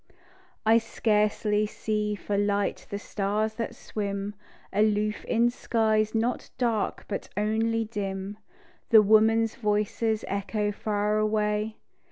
[0.65, 4.33] I scarcely see for light the stars that swim
[4.73, 8.39] Aloof in skies not dark but only dim.
[8.89, 11.77] The women's voices echo far away.